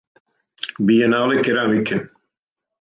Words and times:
Бијенале 0.87 1.45
керамике. 1.49 2.03